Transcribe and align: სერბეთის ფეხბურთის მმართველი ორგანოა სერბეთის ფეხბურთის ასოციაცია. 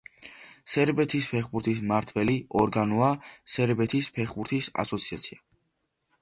სერბეთის 0.75 1.27
ფეხბურთის 1.33 1.81
მმართველი 1.87 2.37
ორგანოა 2.63 3.11
სერბეთის 3.57 4.11
ფეხბურთის 4.17 4.73
ასოციაცია. 4.87 5.41